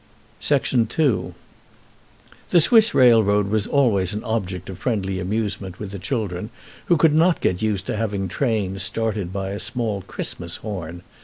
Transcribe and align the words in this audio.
II 0.49 1.33
The 2.49 2.59
Swiss 2.59 2.95
railroad 2.95 3.49
was 3.51 3.67
always 3.67 4.15
an 4.15 4.23
object 4.23 4.67
of 4.71 4.79
friendly 4.79 5.19
amusement 5.19 5.77
with 5.79 5.91
the 5.91 5.99
children, 5.99 6.49
who 6.85 6.97
could 6.97 7.13
not 7.13 7.39
get 7.39 7.61
used 7.61 7.85
to 7.85 7.97
having 7.97 8.23
the 8.27 8.33
trains 8.33 8.81
started 8.81 9.31
by 9.31 9.51
a 9.51 9.59
small 9.59 10.01
Christmas 10.01 10.55
horn. 10.55 11.03